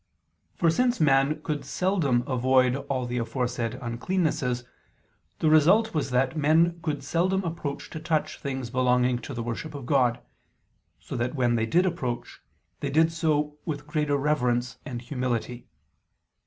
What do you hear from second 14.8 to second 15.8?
and humility.